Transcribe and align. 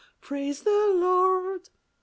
Praise 0.19 0.63
the 0.63 0.71
Lord! 0.95 1.69